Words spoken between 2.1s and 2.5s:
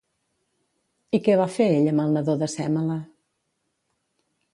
nadó de